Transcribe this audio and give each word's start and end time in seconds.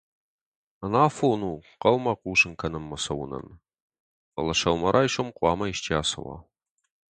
Ӕнафон 0.85 1.41
у 1.49 1.53
хъӕумӕ 1.79 2.13
хъусын 2.19 2.53
кӕнынмӕ 2.59 2.97
цӕуынӕн, 3.03 3.45
фӕлӕ 4.31 4.53
сӕумӕрайсом 4.61 5.29
хъуамӕ 5.37 5.65
исчи 5.73 5.93
ацӕуа. 6.01 6.37